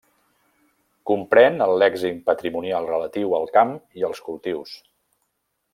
[1.09, 4.73] Comprèn el lèxic patrimonial relatiu al camp i als cultius.